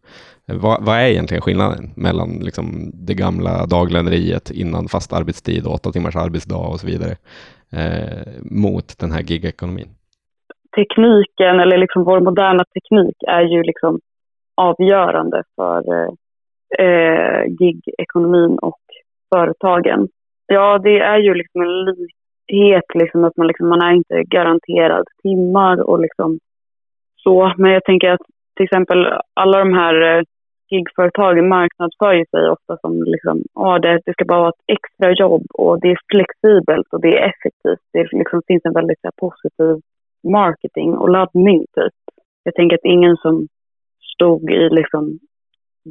[0.48, 5.92] Eh, Vad, vad är egentligen skillnaden mellan liksom, det gamla daglöneriet innan fast arbetstid, åtta
[5.92, 7.18] timmars arbetsdag och så vidare,
[7.72, 9.90] eh, mot den här gigekonomin?
[10.76, 14.00] Tekniken eller liksom vår moderna teknik är ju liksom
[14.56, 16.10] avgörande för eh,
[16.86, 18.82] eh, gigekonomin och
[19.36, 20.08] företagen.
[20.48, 25.06] Ja, det är ju liksom en likhet, liksom att man, liksom, man är inte garanterad
[25.24, 26.40] timmar och liksom
[27.16, 27.54] så.
[27.58, 30.24] Men jag tänker att till exempel alla de här eh,
[30.70, 35.12] gigföretagen marknadsför ju sig ofta som liksom, ja, det, det ska bara vara ett extra
[35.12, 37.84] jobb och det är flexibelt och det är effektivt.
[37.94, 39.82] Det liksom, finns en väldigt så här, positiv
[40.24, 41.94] marketing och laddning typ.
[42.44, 43.48] Jag tänker att ingen som
[44.14, 45.20] stod i liksom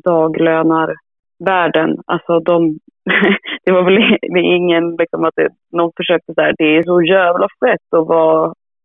[0.04, 2.78] daglönarvärlden, alltså de,
[3.64, 7.02] det var väl det ingen liksom att det, någon försökte så här, det är så
[7.02, 8.44] jävla fett att vara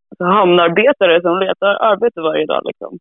[0.10, 2.97] alltså, hamnarbetare som letar arbete varje dag liksom.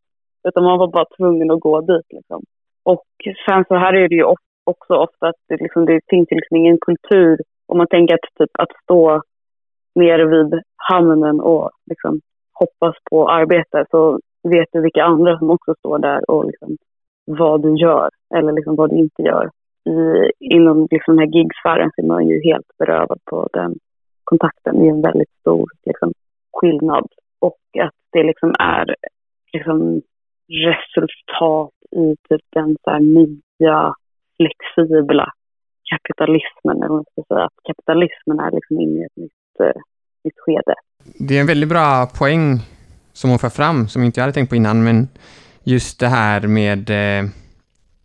[0.49, 2.43] Utan man var bara tvungen att gå dit liksom.
[2.83, 3.05] Och
[3.47, 6.37] sen så här är det ju of- också ofta att det, liksom, det finns ju
[6.37, 9.23] liksom ingen kultur om man tänker att typ att stå
[9.95, 12.21] nere vid hamnen och liksom
[12.59, 16.77] hoppas på arbete så vet du vilka andra som också står där och liksom
[17.25, 19.51] vad du gör eller liksom vad du inte gör.
[19.85, 23.75] I, inom liksom den här gigsfären så är man ju helt berövad på den
[24.25, 24.79] kontakten.
[24.79, 26.13] Det är en väldigt stor liksom,
[26.53, 27.07] skillnad.
[27.39, 28.95] Och att det liksom är
[29.53, 30.03] liksom,
[30.49, 33.95] resultat i typ den så här, nya
[34.37, 35.33] flexibla
[35.91, 36.77] kapitalismen.
[36.83, 37.45] Eller man ska säga.
[37.45, 39.83] Att kapitalismen är liksom inne i ett nytt, eh,
[40.27, 40.75] nytt skede.
[41.19, 42.61] Det är en väldigt bra poäng
[43.13, 45.09] som hon för fram, som inte jag hade tänkt på innan, men
[45.65, 47.29] just det här med eh,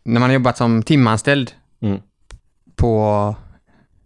[0.03, 1.51] när man har jobbat som timanställd
[1.83, 1.99] Mm.
[2.75, 3.35] på,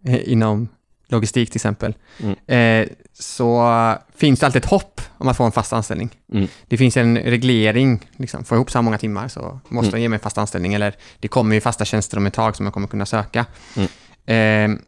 [0.06, 0.68] eh, inom
[1.08, 2.36] logistik till exempel, Mm.
[2.46, 3.70] eh, så
[4.14, 6.10] finns det alltid ett hopp om att få en fast anställning.
[6.32, 6.48] Mm.
[6.68, 10.00] Det finns en reglering, liksom, får jag ihop så här många timmar så måste de
[10.02, 12.66] ge mig en fast anställning, eller det kommer ju fasta tjänster om ett tag som
[12.66, 13.46] jag kommer kunna söka.
[13.76, 14.74] Mm.
[14.74, 14.78] Eh,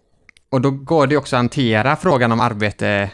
[0.51, 3.11] och då går det också att hantera frågan om arbete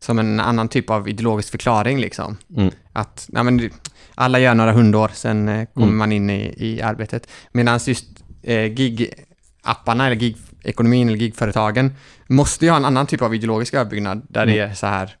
[0.00, 1.98] som en annan typ av ideologisk förklaring.
[2.00, 2.36] Liksom.
[2.56, 2.70] Mm.
[2.92, 3.70] Att nej, men, det-
[4.14, 5.98] alla gör några hundår, sen eh, kommer Mm.
[5.98, 7.28] man in i, i arbetet.
[7.52, 8.04] Medan just
[8.42, 11.92] eh, gig-apparna eller gig-ekonomin eller gig-företagen
[12.26, 14.70] måste ju ha en annan typ av ideologisk överbyggnad där det Mm.
[14.70, 15.16] är så här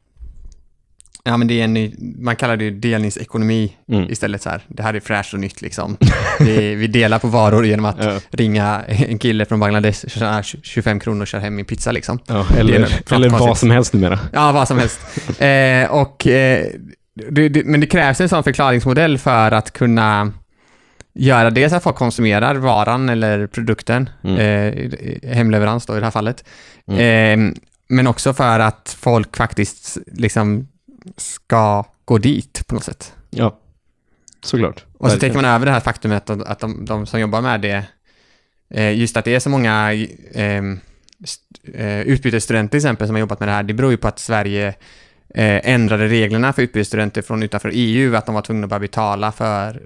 [1.26, 4.10] Ja men det är en ny, man kallar det ju delningsekonomi Mm.
[4.10, 4.60] istället så här.
[4.68, 5.96] Det här är fräscht och nytt liksom.
[6.40, 8.20] vi, vi delar på varor genom att Ja.
[8.30, 12.18] ringa en kille från Bangladesh, tjänar 25 kronor och kör hem min pizza liksom.
[12.26, 14.18] Ja, Det eller, eller vad som helst numera.
[14.32, 15.00] Ja, vad som helst.
[15.40, 16.66] Eh, och, eh,
[17.30, 20.32] det, det, men det krävs en sån förklaringsmodell för att kunna
[21.14, 24.38] göra dels att folk konsumerar varan eller produkten, Mm.
[24.38, 26.44] eh, hemleverans då i det här fallet,
[26.88, 27.50] Mm.
[27.50, 27.54] eh,
[27.88, 30.68] men också för att folk faktiskt liksom
[31.16, 33.12] ska gå dit på något sätt.
[33.30, 33.58] Ja,
[34.44, 34.84] såklart.
[34.98, 37.60] Och så tänker man över det här faktumet att att de, de som jobbar med
[37.60, 37.84] det,
[38.70, 39.92] eh, just att det är så många
[40.32, 40.62] eh,
[41.24, 44.08] st- eh, utbytesstudenter till exempel som har jobbat med det här, det beror ju på
[44.08, 44.68] att Sverige
[45.34, 49.32] eh, ändrade reglerna för utbytesstudenter från utanför EU, att de var tvungna att börja betala
[49.32, 49.82] för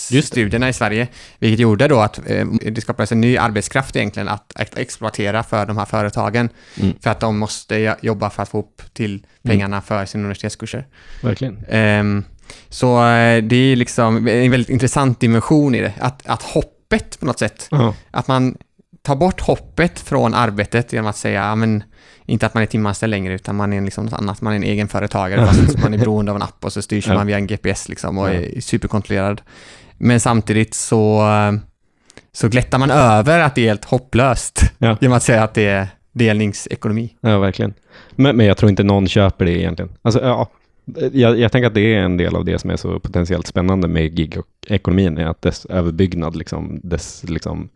[0.00, 1.08] universitetsstudierna i Sverige,
[1.38, 5.66] vilket gjorde då att eh, det skapades en ny arbetskraft egentligen att, att exploatera för
[5.66, 6.48] de här företagen,
[6.80, 6.94] Mm.
[7.00, 10.86] för att de måste jo- jobba för att få upp till pengarna för sina universitetskurser.
[11.22, 11.64] Verkligen.
[11.68, 12.24] Ehm,
[12.68, 15.92] så eh, det är liksom en väldigt intressant dimension i det.
[16.00, 17.94] Att, att hoppet på något sätt, Ja.
[18.10, 18.56] att man
[19.08, 21.82] tar bort hoppet från arbetet genom att säga, men,
[22.26, 24.62] inte att man är timanställd längre, utan man är liksom något annat, man är en
[24.62, 27.14] egen företagare, fast man är beroende av en app och så styrs Ja.
[27.14, 29.42] man via en GPS liksom och är superkontrollerad.
[29.98, 31.26] Men samtidigt så,
[32.32, 34.96] så glättar man över att det är helt hopplöst Ja.
[35.00, 37.14] genom att säga att det är delningsekonomi.
[37.20, 37.74] Ja, verkligen.
[38.10, 39.92] Men, men jag tror inte någon köper det egentligen.
[40.02, 40.48] Alltså, ja,
[41.12, 43.88] jag, jag tänker att det är en del av det som är så potentiellt spännande
[43.88, 47.68] med gig-ekonomin, är att dess överbyggnad, liksom, dess liksom,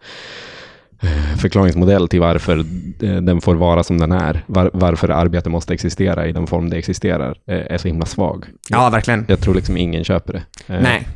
[1.38, 2.58] förklaringsmodell till varför
[3.02, 6.70] eh, den får vara som den är, var, varför arbete måste existera i den form
[6.70, 8.46] det existerar, eh, är så himla svag.
[8.68, 9.24] Ja, verkligen.
[9.28, 10.74] Jag tror liksom ingen köper det.
[10.74, 11.08] Eh, Nej.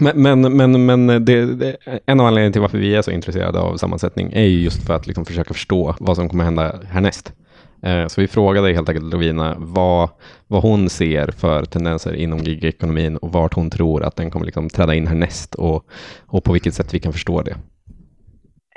[0.00, 3.58] Men, men, men, men det, det, en av anledningarna till varför vi är så intresserade
[3.58, 7.32] av sammansättning är ju just för att liksom försöka förstå vad som kommer hända härnäst.
[7.82, 10.08] Eh, Så vi frågade helt enkelt Lovina vad,
[10.46, 14.68] vad hon ser för tendenser inom gigekonomin och vart hon tror att den kommer liksom
[14.70, 15.84] träda in härnäst och,
[16.26, 17.56] och på vilket sätt vi kan förstå det.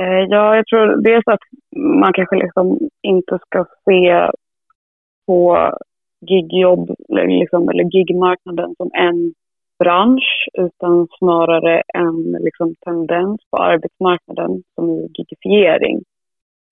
[0.02, 1.40] Eh, ja, jag tror dels att
[1.76, 4.30] man kanske liksom inte ska se
[5.26, 5.72] på
[6.22, 9.34] gigjobb eller liksom, eller gigmarknaden som en
[9.80, 16.04] bransch utan snarare en liksom, tendens på arbetsmarknaden som är gigifiering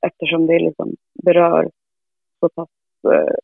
[0.08, 1.70] eftersom det liksom berör
[2.40, 2.70] så pass
[3.14, 3.36] eh,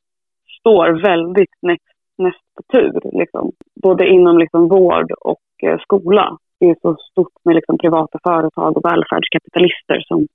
[0.59, 1.92] står väldigt next
[2.23, 3.01] näst på tur.
[3.19, 3.53] Liksom.
[3.83, 6.37] Både inom liksom, vård och eh, skola.
[6.61, 10.27] Det är så stort med liksom, privata företag och välfärdskapitalister som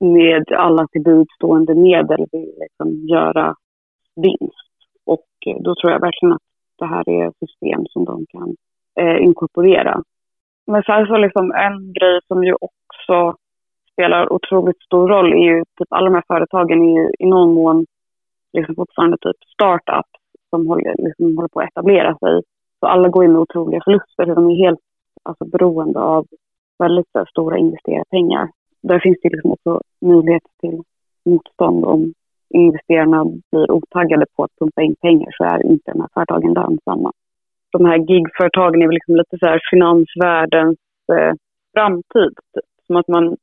[0.00, 3.54] med alla till buds stående medel vill liksom, göra
[4.16, 4.76] vinst.
[5.06, 6.42] Och eh, då tror jag verkligen att
[6.78, 8.56] det här är system som de kan
[9.00, 10.02] eh, inkorporera.
[10.66, 13.36] Men sen så liksom en grej som ju också
[13.92, 17.54] spelar otroligt stor roll är ju typ alla de här företagen är ju i någon
[17.54, 17.86] mån
[18.52, 22.42] liksom fortfarande typ startups som håller, liksom håller på att etablera sig.
[22.80, 24.26] Så alla går in med otroliga förluster.
[24.26, 24.80] De är helt
[25.22, 26.26] alltså, beroende av
[26.78, 28.48] väldigt så stora investerarpengar.
[28.82, 30.82] Där finns det liksom också möjlighet till
[31.24, 32.12] motstånd om
[32.48, 37.12] investerarna blir otaggade på att pumpa in pengar så är inte de här företagen lönsamma.
[37.72, 40.78] De här gigföretagen är väl liksom lite så här finansvärldens
[41.12, 41.34] eh,
[41.74, 42.32] framtid.
[42.54, 42.64] Typ.
[42.86, 43.36] Som att man,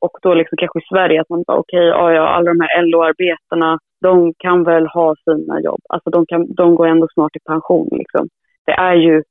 [0.00, 2.82] och då liksom kanske i Sverige, att man bara okej, okay, ja, alla de här
[2.82, 5.80] LO-arbetarna, de kan väl ha sina jobb.
[5.88, 7.88] Alltså de, kan, de går ändå snart i pension.
[7.90, 8.28] Liksom.
[8.66, 9.22] Det är ju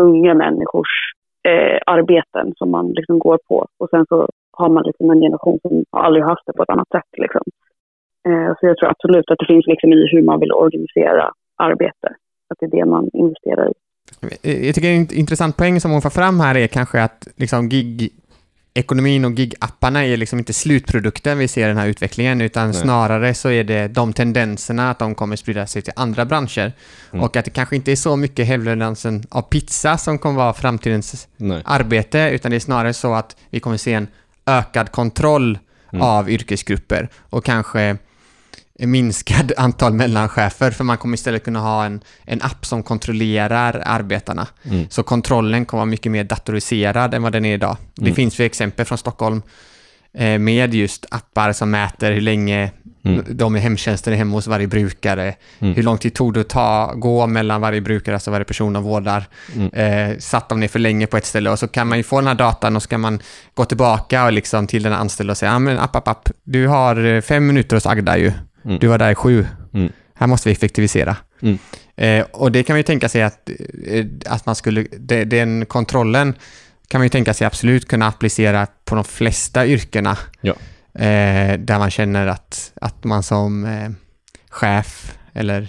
[0.00, 0.92] unga människors
[1.48, 3.66] eh, arbeten som man liksom går på.
[3.78, 6.88] Och sen så har man liksom en generation som aldrig haft det på ett annat
[6.88, 7.10] sätt.
[7.16, 7.42] Liksom.
[8.28, 12.08] Eh, så jag tror absolut att det finns liksom i hur man vill organisera arbete.
[12.48, 13.74] Att det är det man investerar i.
[14.66, 17.68] Jag tycker en intressant poäng som hon får fram här är kanske att liksom
[18.74, 22.80] gig-ekonomin och gig-apparna är liksom inte slutprodukten vi ser i den här utvecklingen, utan Nej.
[22.80, 26.72] snarare så är det de tendenserna att de kommer sprida sig till andra branscher.
[27.12, 27.24] Mm.
[27.24, 31.28] Och att det kanske inte är så mycket hävledansen av pizza som kommer vara framtidens
[31.36, 31.62] Nej.
[31.64, 34.06] arbete, utan det är snarare så att vi kommer se en
[34.46, 35.58] ökad kontroll
[35.94, 36.02] Mm.
[36.02, 37.96] av yrkesgrupper och kanske
[38.86, 44.46] minskad antal mellanchefer, för man kommer istället kunna ha en, en app som kontrollerar arbetarna.
[44.64, 44.86] Mm.
[44.90, 47.76] Så kontrollen kommer vara mycket mer datoriserad än vad den är idag.
[47.94, 48.14] Det Mm.
[48.14, 49.42] finns ju exempel från Stockholm
[50.14, 52.70] eh, med just appar som mäter hur länge
[53.04, 53.24] Mm.
[53.30, 55.34] de i hemtjänsten är hemma hos varje brukare.
[55.58, 55.74] Mm.
[55.74, 58.82] Hur lång tid tog det att ta, gå mellan varje brukare, alltså varje person de
[58.82, 59.24] vårdar.
[59.56, 59.70] Mm.
[60.12, 62.20] Eh, satt de ner för länge på ett ställe och så kan man ju få
[62.20, 63.20] den här datan och så kan man
[63.54, 66.66] gå tillbaka och liksom till den anställda och säga, ja men app, app, app, du
[66.66, 68.32] har eh, fem minuter hos Agda ju.
[68.64, 68.78] Mm.
[68.78, 69.46] Du var där i sju.
[69.74, 69.92] Mm.
[70.14, 71.16] Här måste vi effektivisera.
[71.42, 71.58] Mm.
[71.96, 73.50] Eh, och det kan man ju tänka sig att,
[73.86, 76.34] eh, att man skulle, de, den kontrollen
[76.88, 80.18] kan man ju tänka sig absolut kunna applicera på de flesta yrkena.
[80.40, 80.54] Ja.
[80.94, 83.90] Eh, där man känner att, att man som eh,
[84.50, 85.68] chef eller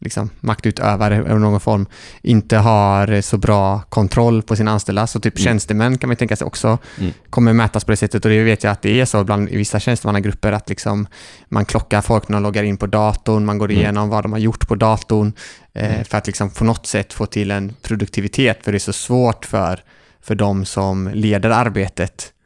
[0.00, 1.86] liksom maktutövare av någon form
[2.22, 5.06] inte har så bra kontroll på sina anställda.
[5.06, 5.44] Så typ Mm.
[5.44, 7.12] tjänstemän kan man tänka sig också Mm.
[7.30, 9.56] kommer mätas på det sättet och det vet jag att det är så bland i
[9.56, 11.06] vissa tjänstemannagrupper att liksom
[11.48, 13.78] man klockar folk när de loggar in på datorn, man går Mm.
[13.82, 15.32] igenom vad de har gjort på datorn
[15.74, 16.04] eh, Mm.
[16.04, 19.44] för att liksom på något sätt få till en produktivitet för det är så svårt
[19.44, 19.80] för,
[20.22, 22.39] för de som leder arbetet Mm.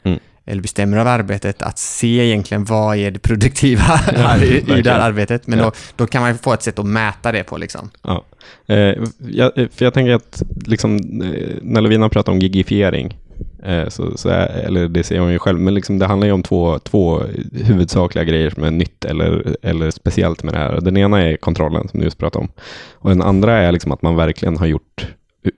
[0.47, 4.91] Eller bestämmer av arbetet att se egentligen vad är det produktiva Ja, i, i det
[4.91, 5.47] här arbetet.
[5.47, 5.65] Men Ja.
[5.65, 7.91] då, då kan man få ett sätt att mäta det på liksom.
[8.03, 8.25] Ja.
[8.67, 8.95] Eh,
[9.29, 13.19] jag, för jag tänker att liksom, eh, när Lovina pratar om gigifiering,
[13.65, 16.43] eh, så, så eller det säger hon ju själv, men liksom det handlar ju om
[16.43, 20.81] två, två huvudsakliga grejer som är nytt eller, eller speciellt med det här.
[20.81, 22.51] Den ena är kontrollen som du just pratade om.
[22.95, 25.07] Och den andra är liksom att man verkligen har gjort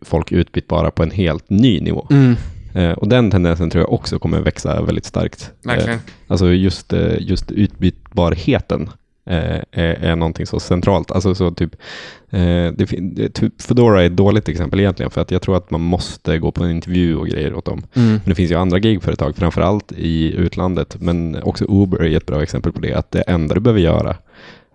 [0.02, 2.06] folk utbytbara på en helt ny nivå.
[2.76, 5.52] Eh, och den tendensen tror jag också kommer växa väldigt starkt.
[5.68, 8.90] Eh, alltså just, eh, just utbytbarheten
[9.26, 11.10] eh, är, är någonting så centralt.
[11.10, 11.74] Alltså så typ,
[12.30, 15.80] eh, det, typ Foodora är ett dåligt exempel egentligen, för att jag tror att man
[15.80, 17.82] måste gå på en intervju och grejer åt dem.
[17.94, 18.08] Mm.
[18.08, 22.42] Men det finns ju andra gigföretag, framförallt i utlandet, men också Uber är ett bra
[22.42, 24.16] exempel på det, att det enda du behöver göra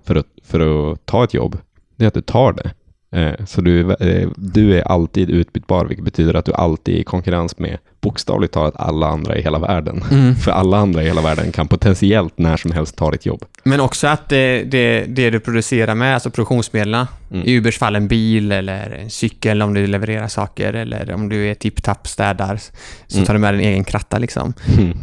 [0.05, 1.57] för att, för att ta ett jobb,
[1.95, 2.71] det är att du tar det.
[3.15, 7.03] Eh, Så du, eh, du är alltid utbytbar, vilket betyder att du alltid är i
[7.03, 10.03] konkurrens med bokstavligt talat alla andra i hela världen.
[10.11, 10.35] Mm.
[10.35, 13.45] För alla andra i hela världen kan potentiellt när som helst ta ditt jobb.
[13.63, 17.47] Men också att det, det, det du producerar med, alltså produktionsmedlen, Mm.
[17.47, 21.47] i Ubers fall en bil eller en cykel om du levererar saker eller om du
[21.47, 22.59] är tipp-tapp städar
[23.07, 23.25] så Mm.
[23.25, 24.53] tar du med din egen kratta liksom.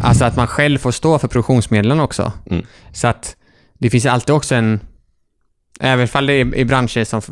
[0.02, 2.32] Alltså att man själv får stå för produktionsmedlen också.
[2.50, 2.64] Mm.
[2.92, 3.36] Så att
[3.78, 4.80] det finns alltid också en,
[5.80, 7.22] även fall det är i branscher som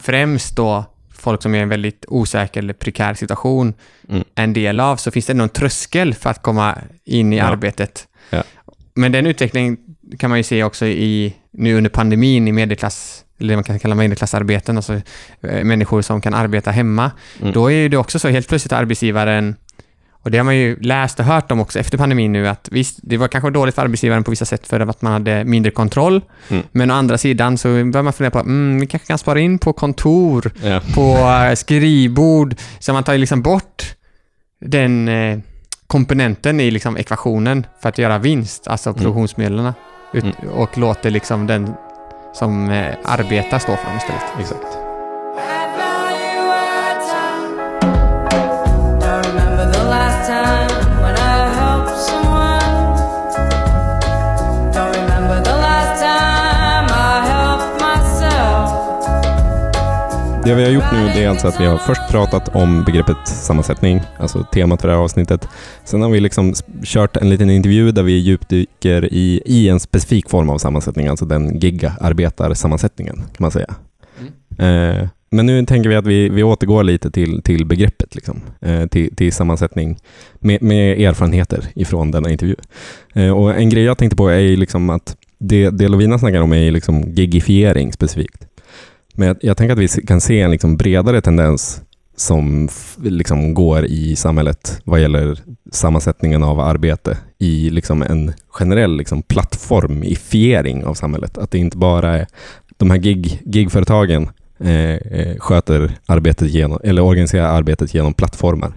[0.00, 3.74] främst då folk som är i en väldigt osäker eller prekär situation
[4.08, 4.24] Mm.
[4.34, 7.44] är en del av, så finns det en tröskel för att komma in i Ja.
[7.44, 8.08] arbetet.
[8.30, 8.42] Ja.
[8.94, 9.76] Men den utvecklingen
[10.18, 13.94] kan man ju se också i, nu under pandemin i medelklass, eller man kan kalla
[13.94, 14.94] medelklassarbeten, alltså
[15.40, 17.10] eh, människor som kan arbeta hemma.
[17.40, 17.52] Mm.
[17.52, 19.56] Då är det också så helt plötsligt arbetsgivaren
[20.22, 22.98] och det har man ju läst och hört om också efter pandemin nu att visst,
[23.02, 26.20] det var kanske dåligt för arbetsgivaren på vissa sätt för att man hade mindre kontroll.
[26.48, 26.62] Mm.
[26.72, 29.58] Men å andra sidan så börjar man fundera på, mm, vi kanske kan spara in
[29.58, 30.80] på kontor, Ja.
[30.94, 31.16] på
[31.48, 32.54] eh, skrivbord.
[32.78, 33.94] Så man tar ju liksom bort
[34.60, 35.38] den eh,
[35.86, 38.98] komponenten i liksom ekvationen för att göra vinst, alltså Mm.
[38.98, 39.72] produktionsmedlen.
[40.14, 40.32] Mm.
[40.54, 41.74] Och låter liksom den
[42.34, 44.22] som eh, arbetar stå för dem istället.
[44.40, 44.77] Exakt.
[60.48, 63.16] Det vi har gjort nu det är alltså att vi har först pratat om begreppet
[63.24, 65.48] sammansättning, alltså temat för det här avsnittet.
[65.84, 70.30] Sen har vi liksom kört en liten intervju där vi djupdyker i, i en specifik
[70.30, 73.74] form av sammansättning, alltså den gigaarbetarsammansättningen kan man säga.
[74.58, 78.86] Eh, men nu tänker vi att vi, vi återgår lite till, till begreppet, liksom, eh,
[78.86, 79.98] till, till sammansättning
[80.34, 82.56] med, med erfarenheter ifrån denna intervju.
[83.14, 86.52] Eh, och en grej jag tänkte på är liksom att det, det Lovina snackar om
[86.52, 88.44] är liksom gigifiering specifikt.
[89.18, 91.82] Men jag, jag tänker att vi kan se en liksom bredare tendens
[92.16, 92.68] som
[93.02, 95.38] liksom går i samhället vad gäller
[95.72, 101.38] sammansättningen av arbete i liksom en generell liksom plattformifiering av samhället.
[101.38, 102.26] Att det inte bara är
[102.76, 108.72] de här gig, gigföretagen eh, eh sköter arbetet genom, eller organiserar arbetet genom plattformar.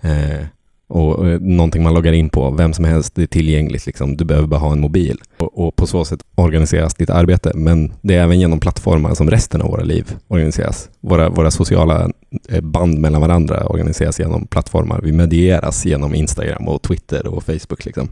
[0.00, 0.46] Eh,
[0.88, 3.86] och eh, någonting man loggar in på, vem som helst, det är tillgängligt.
[3.86, 4.16] Liksom.
[4.16, 5.20] Du behöver bara ha en mobil.
[5.38, 7.52] Och, och på så sätt organiseras ditt arbete.
[7.54, 10.88] Men det är även genom plattformar som resten av våra liv organiseras.
[11.00, 12.10] Våra, våra sociala
[12.48, 15.00] eh, band mellan varandra organiseras genom plattformar.
[15.02, 17.84] Vi medieras genom Instagram och Twitter och Facebook.
[17.84, 18.08] Liksom.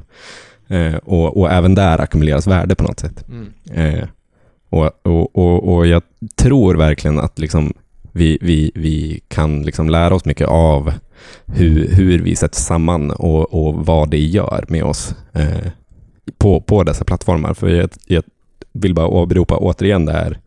[0.69, 3.25] Eh, och, och även där ackumuleras värde på något sätt.
[3.29, 3.53] Mm.
[3.73, 4.09] Eh,
[4.71, 6.03] och, och, och, och jag
[6.37, 7.73] tror verkligen att liksom
[8.13, 10.93] vi, vi, vi kan liksom lära oss mycket av
[11.47, 15.71] hur, hur vi sätts samman och, och vad det gör med oss eh,
[16.39, 17.55] på, på dessa plattformar.
[17.55, 18.23] För jag, jag
[18.73, 20.39] vill bara åberopa återigen det här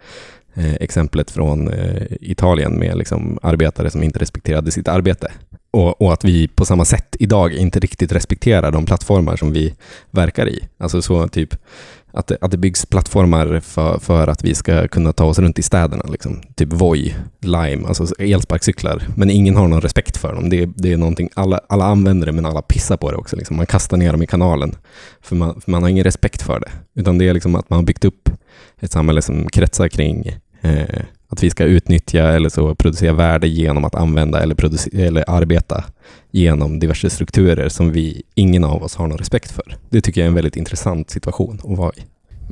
[0.54, 5.32] eh, exemplet från eh, Italien med liksom arbetare som inte respekterade sitt arbete.
[5.72, 9.74] Och, och att vi på samma sätt idag inte riktigt respekterar de plattformar som vi
[10.12, 10.68] verkar i.
[10.78, 11.56] Alltså så typ
[12.12, 15.60] att det, att det byggs plattformar för, för att vi ska kunna ta oss runt
[15.60, 16.04] i städerna.
[16.10, 16.42] Liksom.
[16.56, 19.04] Typ Voi, Lime, alltså elsparkcyklar.
[19.16, 20.50] Men ingen har någon respekt för dem.
[20.50, 23.36] Det, det är någonting, alla, alla använder det men alla pissar på det också.
[23.36, 23.58] Liksom.
[23.58, 24.76] Man kastar ner dem i kanalen.
[25.22, 26.72] För man, för man har ingen respekt för det.
[27.02, 28.30] Utan det är liksom att man har byggt upp
[28.80, 33.86] ett samhälle som kretsar kring eh, att vi ska utnyttja eller så producera värde genom
[33.86, 34.56] att använda eller,
[35.00, 35.84] eller arbeta
[36.32, 39.76] genom diverse strukturer som vi, ingen av oss har någon respekt för.
[39.90, 42.02] Det tycker jag är en väldigt intressant situation att vara i.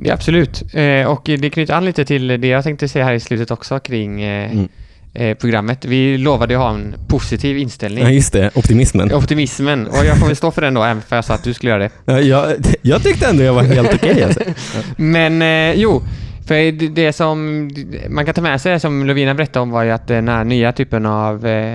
[0.02, 0.74] Ja, absolut.
[0.74, 3.78] Eh, och det knyter an lite till det jag tänkte säga här i slutet också
[3.78, 4.68] kring eh, Mm.
[5.14, 5.84] eh, programmet.
[5.84, 8.04] Vi lovade ju ha en positiv inställning.
[8.04, 8.50] Ja, just det.
[8.54, 9.12] Optimismen.
[9.14, 9.86] Optimismen.
[9.86, 11.70] Och jag får väl stå för den då, även för jag sa att du skulle
[11.70, 11.90] göra det.
[12.04, 12.52] Ja, jag,
[12.82, 14.22] jag tyckte ändå jag var helt okej.
[14.24, 14.40] alltså.
[14.96, 16.02] Men eh, jo,
[16.46, 17.70] för det, som
[18.08, 20.72] man kan ta med sig som Lovina berättade om var ju att den här nya
[20.72, 21.74] typen av eh,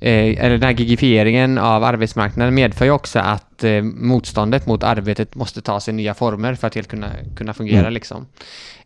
[0.00, 5.34] eh, eller den här gigifieringen av arbetsmarknaden medför ju också att eh, motståndet mot arbetet
[5.34, 7.92] måste ta sig nya former för att helt kunna, kunna fungera Mm.
[7.92, 8.26] liksom.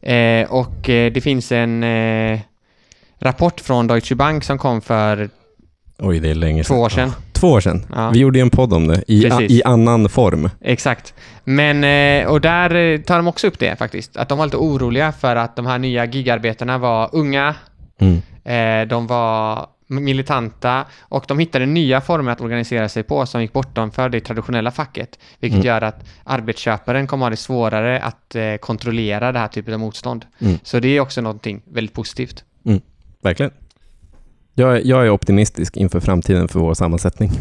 [0.02, 1.84] Eh, och det finns en
[3.18, 5.30] rapport från Deutsche Bank som kom för
[5.98, 7.08] Oj, två år sedan.
[7.08, 7.86] Ja, två år sedan.
[7.94, 8.10] Ja.
[8.10, 10.50] Vi gjorde ju en podd om det i, a, i annan form.
[10.60, 11.14] Exakt.
[11.44, 14.16] Men, eh, och där eh, tar de också upp det faktiskt.
[14.16, 17.54] Att de var lite oroliga för att de här nya gigarbetarna var unga,
[18.00, 18.22] Mm.
[18.44, 23.52] eh, de var militanta och de hittade nya former att organisera sig på som gick
[23.52, 25.18] bortanför det traditionella facket.
[25.40, 25.66] Vilket Mm.
[25.66, 30.24] gör att arbetsköparen kommer ha det svårare att kontrollera det här typen av motstånd.
[30.40, 30.58] Mm.
[30.62, 32.44] Så det är också någonting väldigt positivt.
[33.22, 33.52] Verkligen.
[34.54, 37.30] Jag, är- jag är optimistisk inför framtiden för vår sammansättning.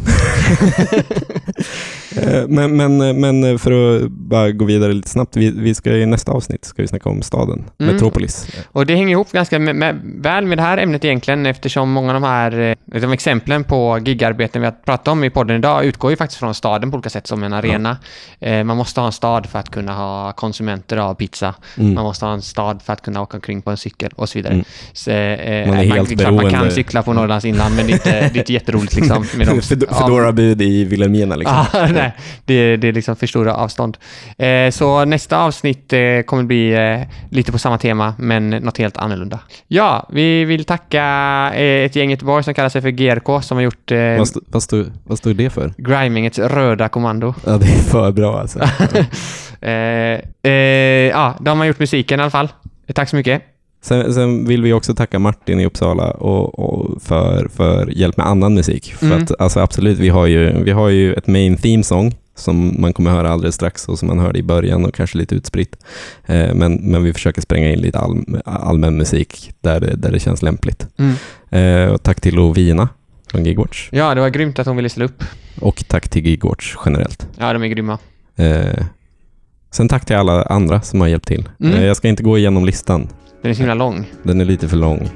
[2.22, 5.38] Eh, men, men, men för att bara gå vidare lite snabbt.
[5.38, 7.94] Vi, vi ska i nästa avsnitt ska vi snacka om staden, Mm.
[7.94, 8.48] Metropolis.
[8.72, 12.08] Och det hänger ihop ganska med, med, väl med det här ämnet egentligen eftersom många
[12.08, 12.60] av de här
[12.94, 16.40] eh, de exemplen på gigarbeten vi har pratat om i podden idag utgår ju faktiskt
[16.40, 17.98] från staden på olika sätt som en arena.
[18.40, 21.54] Eh, man måste ha en stad för att kunna ha konsumenter av pizza.
[21.78, 21.94] Mm.
[21.94, 24.38] Man måste ha en stad för att kunna åka omkring på en cykel och så
[24.40, 24.54] vidare.
[24.54, 24.66] Mm.
[24.94, 26.72] Så, eh, Man är helt klart man kan beroende.
[26.72, 29.26] cykla på Norrlands inland men det är inte, det är inte jätteroligt liksom.
[29.38, 31.56] Med de, Fed- Fedora-bud i Vilhelmina liksom.
[32.04, 32.14] Nej,
[32.46, 33.98] det, det är liksom för stora avstånd.
[34.38, 38.98] Eh, så nästa avsnitt eh, kommer bli eh, lite på samma tema, men något helt
[38.98, 39.40] annorlunda.
[39.68, 41.04] Ja, vi vill tacka
[41.56, 44.28] eh, ett gäng i Göteborg som kallar sig för GRK som har gjort eh, Vad,
[44.28, 45.74] stod, vad, stod, vad stod det för?
[45.78, 47.34] Grimingets röda kommando.
[47.46, 48.60] Ja, det är för bra alltså.
[49.62, 50.52] eh,
[51.10, 52.50] ja, de har gjort musiken i alla fall.
[52.94, 53.53] Tack så mycket.
[53.84, 58.28] Sen, sen vill vi också tacka Martin i Uppsala och, och för, för hjälp med
[58.28, 58.94] annan musik.
[58.94, 59.24] För Mm.
[59.24, 62.94] att alltså absolut, vi har, ju, vi har ju ett main theme song som man
[62.94, 65.76] kommer höra alldeles strax och som man hörde i början och kanske lite utspritt.
[66.26, 70.20] Eh, men, men vi försöker spränga in lite all, allmän musik där det, där det
[70.20, 70.88] känns lämpligt.
[70.98, 71.14] Mm.
[71.50, 72.90] Eh, och tack till Lovina
[73.32, 75.24] från Gigwatch Ja, det var grymt att hon ville ställa upp.
[75.62, 77.28] och tack till Gigwatch generellt.
[77.38, 77.98] Ja, de är grymma.
[78.36, 78.86] Eh,
[79.72, 81.50] sen tack till alla andra som har hjälpt till.
[81.60, 81.74] Mm.
[81.76, 83.08] Eh, jag ska inte gå igenom listan.
[83.44, 84.12] Den är så himla lång.
[84.24, 85.10] Den är lite för lång.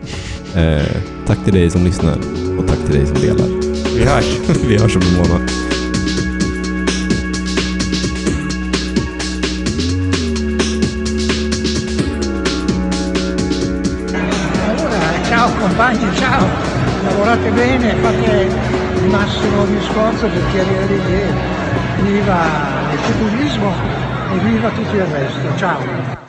[0.55, 0.85] Eh,
[1.27, 2.17] tack till dig som lyssnar
[2.59, 3.47] och tack till dig som delar.
[3.95, 4.25] Vi hörs.
[4.67, 5.41] Vi hörs om en månad.
[14.69, 16.47] Allora, ciao compagni, ciao,
[17.03, 18.49] lavorate bene, fate
[18.97, 21.33] il massimo di sforzo per chiarire le idee.
[22.03, 22.45] Viva
[22.93, 23.71] il populismo
[24.33, 26.26] e viva tutto il resto, ciao.